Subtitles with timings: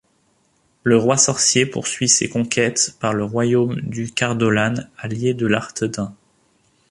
[0.81, 6.15] Le Roi-Sorcier poursuit ses conquêtes par le royaume du Cardolan, allié de l'Arthedain.